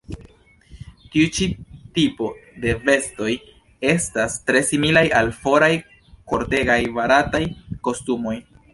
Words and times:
Tiu 1.15 1.27
ĉi 1.35 1.47
tipo 1.97 2.29
de 2.63 2.73
vestoj 2.89 3.29
estas 3.91 4.41
tre 4.49 4.65
similaj 4.73 5.07
al 5.23 5.33
foraj 5.45 5.71
kortegaj 6.33 6.83
barataj 7.01 7.47
kostumoj. 7.89 8.39